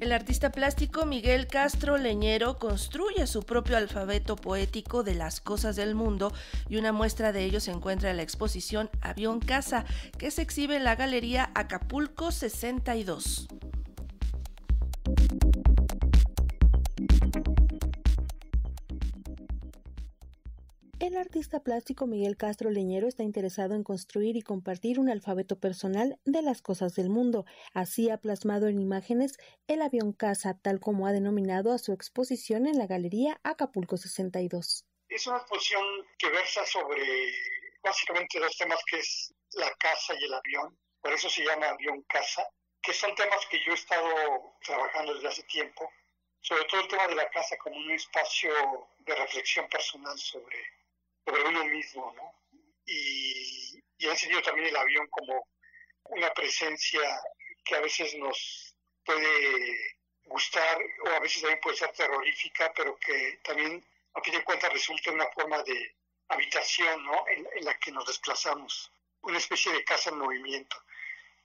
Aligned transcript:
El 0.00 0.12
artista 0.12 0.50
plástico 0.50 1.04
Miguel 1.04 1.46
Castro 1.46 1.98
Leñero 1.98 2.58
construye 2.58 3.26
su 3.26 3.42
propio 3.42 3.76
alfabeto 3.76 4.34
poético 4.34 5.02
de 5.02 5.14
las 5.14 5.42
cosas 5.42 5.76
del 5.76 5.94
mundo 5.94 6.32
y 6.70 6.78
una 6.78 6.90
muestra 6.90 7.32
de 7.32 7.44
ello 7.44 7.60
se 7.60 7.70
encuentra 7.70 8.10
en 8.10 8.16
la 8.16 8.22
exposición 8.22 8.88
Avión 9.02 9.40
Casa, 9.40 9.84
que 10.16 10.30
se 10.30 10.40
exhibe 10.40 10.76
en 10.76 10.84
la 10.84 10.96
Galería 10.96 11.50
Acapulco 11.54 12.32
62. 12.32 13.46
El 21.00 21.16
artista 21.16 21.60
plástico 21.60 22.06
Miguel 22.06 22.36
Castro 22.36 22.68
Leñero 22.68 23.08
está 23.08 23.22
interesado 23.22 23.74
en 23.74 23.82
construir 23.82 24.36
y 24.36 24.42
compartir 24.42 25.00
un 25.00 25.08
alfabeto 25.08 25.58
personal 25.58 26.20
de 26.26 26.42
las 26.42 26.60
cosas 26.60 26.94
del 26.94 27.08
mundo. 27.08 27.46
Así 27.72 28.10
ha 28.10 28.18
plasmado 28.18 28.68
en 28.68 28.78
imágenes 28.78 29.38
el 29.66 29.80
avión 29.80 30.12
casa, 30.12 30.58
tal 30.62 30.78
como 30.78 31.06
ha 31.06 31.12
denominado 31.12 31.72
a 31.72 31.78
su 31.78 31.94
exposición 31.94 32.66
en 32.66 32.76
la 32.76 32.86
Galería 32.86 33.40
Acapulco 33.44 33.96
62. 33.96 34.84
Es 35.08 35.26
una 35.26 35.38
exposición 35.38 35.82
que 36.18 36.28
versa 36.28 36.66
sobre 36.66 37.02
básicamente 37.82 38.38
dos 38.38 38.54
temas 38.58 38.80
que 38.86 38.98
es 38.98 39.32
la 39.52 39.72
casa 39.76 40.12
y 40.20 40.24
el 40.24 40.34
avión. 40.34 40.78
Por 41.00 41.14
eso 41.14 41.30
se 41.30 41.42
llama 41.42 41.70
avión 41.70 42.02
casa, 42.02 42.46
que 42.82 42.92
son 42.92 43.14
temas 43.14 43.46
que 43.50 43.58
yo 43.64 43.72
he 43.72 43.74
estado 43.74 44.06
trabajando 44.62 45.14
desde 45.14 45.28
hace 45.28 45.42
tiempo. 45.44 45.90
Sobre 46.42 46.64
todo 46.66 46.82
el 46.82 46.88
tema 46.88 47.08
de 47.08 47.14
la 47.14 47.30
casa 47.30 47.56
como 47.56 47.78
un 47.78 47.90
espacio 47.90 48.50
de 48.98 49.14
reflexión 49.14 49.66
personal 49.70 50.18
sobre 50.18 50.79
sobre 51.30 51.48
uno 51.48 51.64
mismo, 51.66 52.12
¿no? 52.16 52.34
Y, 52.86 53.80
y 53.98 54.06
ha 54.06 54.10
enseñado 54.10 54.42
también 54.42 54.68
el 54.68 54.76
avión 54.76 55.06
como 55.08 55.46
una 56.04 56.32
presencia 56.34 57.00
que 57.64 57.76
a 57.76 57.80
veces 57.80 58.14
nos 58.16 58.74
puede 59.04 59.96
gustar 60.24 60.78
o 61.04 61.08
a 61.08 61.20
veces 61.20 61.42
también 61.42 61.60
puede 61.60 61.76
ser 61.76 61.92
terrorífica, 61.92 62.72
pero 62.74 62.96
que 62.98 63.40
también, 63.44 63.84
a 64.14 64.20
fin 64.22 64.34
de 64.34 64.44
cuentas, 64.44 64.72
resulta 64.72 65.12
una 65.12 65.30
forma 65.30 65.62
de 65.62 65.94
habitación, 66.28 67.04
¿no? 67.04 67.24
En, 67.28 67.64
la 67.64 67.78
que 67.78 67.92
nos 67.92 68.06
desplazamos, 68.06 68.90
una 69.22 69.38
especie 69.38 69.72
de 69.72 69.84
casa 69.84 70.10
en 70.10 70.18
movimiento. 70.18 70.76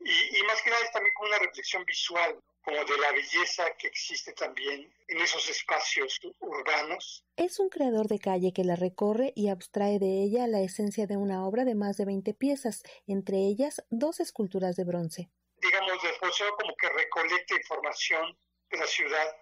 Y, 0.00 0.38
y 0.38 0.42
más 0.44 0.62
que 0.62 0.70
nada 0.70 0.84
es 0.84 0.92
también 0.92 1.14
como 1.14 1.28
una 1.28 1.38
reflexión 1.38 1.84
visual, 1.84 2.40
como 2.62 2.84
de 2.84 2.98
la 2.98 3.12
belleza 3.12 3.76
que 3.76 3.88
existe 3.88 4.32
también 4.32 4.92
en 5.12 5.20
esos 5.20 5.48
espacios 5.50 6.18
urbanos. 6.40 7.24
Es 7.36 7.60
un 7.60 7.68
creador 7.68 8.08
de 8.08 8.18
calle 8.18 8.52
que 8.54 8.64
la 8.64 8.76
recorre 8.76 9.32
y 9.36 9.48
abstrae 9.48 9.98
de 9.98 10.22
ella 10.22 10.46
la 10.46 10.60
esencia 10.60 11.06
de 11.06 11.18
una 11.18 11.46
obra 11.46 11.64
de 11.64 11.74
más 11.74 11.98
de 11.98 12.06
20 12.06 12.32
piezas, 12.32 12.82
entre 13.06 13.36
ellas 13.36 13.84
dos 13.90 14.20
esculturas 14.20 14.74
de 14.76 14.84
bronce. 14.84 15.30
Digamos, 15.60 16.02
después 16.02 16.32
como 16.58 16.74
que 16.76 16.88
recolecta 16.88 17.54
información 17.54 18.36
de 18.70 18.78
la 18.78 18.86
ciudad 18.86 19.36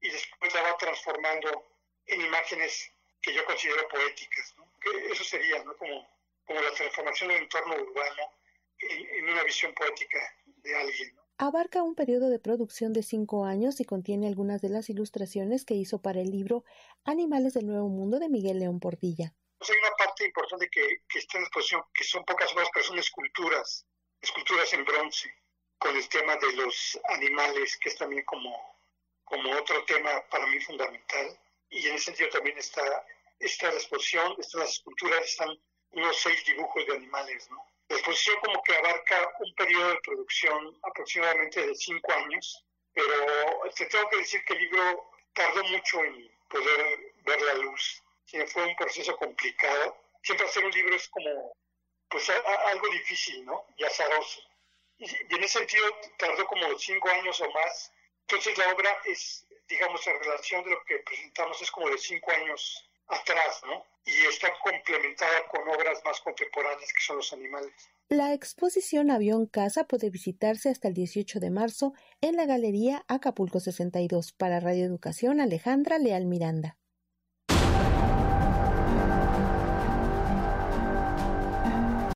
y 0.00 0.10
después 0.10 0.54
la 0.54 0.62
va 0.62 0.76
transformando 0.76 1.64
en 2.06 2.20
imágenes 2.20 2.92
que 3.20 3.34
yo 3.34 3.44
considero 3.44 3.88
poéticas. 3.88 4.54
Que 4.80 5.12
eso 5.12 5.24
sería 5.24 5.62
¿no? 5.64 5.76
como, 5.76 6.08
como 6.46 6.60
la 6.60 6.72
transformación 6.72 7.30
del 7.30 7.42
entorno 7.42 7.74
urbano 7.74 8.30
en, 8.78 9.08
en 9.16 9.28
una 9.28 9.42
visión 9.42 9.74
poética 9.74 10.20
de 10.44 10.76
alguien. 10.76 11.16
¿no? 11.16 11.25
Abarca 11.38 11.82
un 11.82 11.94
periodo 11.94 12.30
de 12.30 12.38
producción 12.38 12.94
de 12.94 13.02
cinco 13.02 13.44
años 13.44 13.78
y 13.80 13.84
contiene 13.84 14.26
algunas 14.26 14.62
de 14.62 14.70
las 14.70 14.88
ilustraciones 14.88 15.66
que 15.66 15.74
hizo 15.74 16.00
para 16.00 16.22
el 16.22 16.30
libro 16.30 16.64
Animales 17.04 17.52
del 17.52 17.66
Nuevo 17.66 17.90
Mundo 17.90 18.18
de 18.18 18.30
Miguel 18.30 18.58
León 18.58 18.80
Portilla. 18.80 19.34
Pues 19.58 19.70
hay 19.70 19.76
una 19.76 19.94
parte 19.98 20.24
importante 20.24 20.70
que, 20.70 21.02
está 21.14 21.36
en 21.36 21.44
exposición, 21.44 21.82
que 21.92 22.04
son 22.04 22.24
pocas 22.24 22.50
obras, 22.54 22.70
pero 22.72 22.86
son 22.86 22.98
esculturas, 22.98 23.86
esculturas 24.22 24.72
en 24.72 24.86
bronce, 24.86 25.30
con 25.76 25.94
el 25.94 26.08
tema 26.08 26.36
de 26.36 26.52
los 26.54 26.98
animales, 27.10 27.76
que 27.76 27.90
es 27.90 27.96
también 27.98 28.24
como, 28.24 28.56
como 29.24 29.52
otro 29.52 29.84
tema 29.84 30.24
para 30.30 30.46
mí 30.46 30.58
fundamental. 30.60 31.38
Y 31.68 31.86
en 31.86 31.96
ese 31.96 32.06
sentido 32.06 32.30
también 32.30 32.56
está, 32.56 32.82
está 33.38 33.68
la 33.68 33.74
exposición, 33.74 34.34
están 34.38 34.62
las 34.62 34.70
esculturas, 34.70 35.22
están 35.22 35.50
unos 35.96 36.16
seis 36.20 36.44
dibujos 36.44 36.86
de 36.86 36.94
animales, 36.94 37.50
¿no? 37.50 37.66
La 37.88 37.96
exposición 37.96 38.38
como 38.44 38.62
que 38.62 38.76
abarca 38.76 39.32
un 39.40 39.54
periodo 39.54 39.88
de 39.90 40.00
producción 40.00 40.78
aproximadamente 40.82 41.66
de 41.66 41.74
cinco 41.74 42.12
años, 42.12 42.64
pero 42.92 43.70
te 43.74 43.86
tengo 43.86 44.08
que 44.10 44.18
decir 44.18 44.44
que 44.44 44.54
el 44.54 44.60
libro 44.60 45.10
tardó 45.32 45.64
mucho 45.64 46.04
en 46.04 46.30
poder 46.48 47.14
ver 47.24 47.42
la 47.42 47.54
luz. 47.54 48.02
Fue 48.48 48.64
un 48.64 48.76
proceso 48.76 49.16
complicado. 49.16 49.96
Siempre 50.22 50.46
hacer 50.46 50.64
un 50.64 50.72
libro 50.72 50.96
es 50.96 51.08
como 51.08 51.56
pues 52.08 52.28
algo 52.30 52.88
difícil, 52.88 53.44
¿no? 53.44 53.66
Y 53.76 53.84
azaroso. 53.84 54.40
Y, 54.98 55.04
en 55.06 55.44
ese 55.44 55.58
sentido 55.58 55.86
tardó 56.18 56.46
como 56.46 56.78
cinco 56.78 57.08
años 57.08 57.40
o 57.40 57.50
más. 57.52 57.92
Entonces 58.22 58.58
la 58.58 58.72
obra 58.72 59.00
es, 59.04 59.46
digamos, 59.68 60.04
en 60.06 60.18
relación 60.18 60.64
de 60.64 60.70
lo 60.70 60.84
que 60.84 60.98
presentamos 60.98 61.62
es 61.62 61.70
como 61.70 61.88
de 61.88 61.98
cinco 61.98 62.32
años 62.32 62.90
atrás, 63.08 63.60
¿no? 63.66 63.84
Y 64.04 64.24
está 64.26 64.48
complementada 64.62 65.46
con 65.50 65.68
obras 65.68 66.00
más 66.04 66.20
contemporáneas 66.20 66.92
que 66.92 67.00
son 67.04 67.16
los 67.16 67.32
animales. 67.32 67.72
La 68.08 68.32
exposición 68.32 69.10
Avión 69.10 69.46
Casa 69.46 69.84
puede 69.84 70.10
visitarse 70.10 70.70
hasta 70.70 70.88
el 70.88 70.94
18 70.94 71.40
de 71.40 71.50
marzo 71.50 71.92
en 72.20 72.36
la 72.36 72.46
Galería 72.46 73.04
Acapulco 73.08 73.58
62 73.58 74.32
para 74.32 74.60
Radio 74.60 74.84
Educación 74.84 75.40
Alejandra 75.40 75.98
Leal 75.98 76.26
Miranda. 76.26 76.76